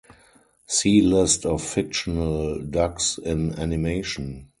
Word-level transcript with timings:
See 0.65 0.99
List 1.01 1.45
of 1.45 1.61
fictional 1.61 2.57
ducks 2.59 3.19
in 3.19 3.53
animation. 3.59 4.49